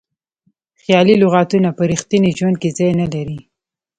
[0.81, 3.39] خیالي لغتونه په ریښتیني ژوند کې ځای نه لري.